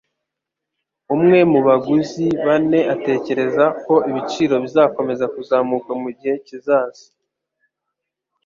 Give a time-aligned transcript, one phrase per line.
[1.15, 7.05] Umwe mubaguzi bane atekereza ko ibiciro bizakomeza kuzamuka mugihe kizaza